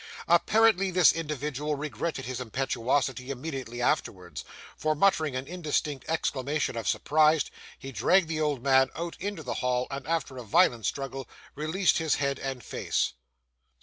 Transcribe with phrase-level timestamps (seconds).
[0.27, 4.43] Apparently this individual regretted his impetuosity immediately afterwards,
[4.75, 9.53] for, muttering an indistinct exclamation of surprise, he dragged the old man out into the
[9.61, 13.13] hall, and, after a violent struggle, released his head and face.